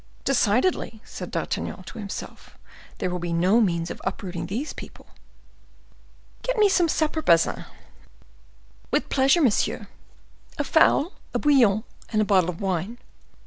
[0.23, 2.57] "Decidedly," said D'Artagnan to himself,
[2.97, 5.05] "there will be no means of uprooting these people.
[6.41, 7.65] Get me some supper, Bazin."
[8.89, 9.89] "With pleasure, monsieur."
[10.57, 12.97] "A fowl, a bouillon, and a bottle of wine."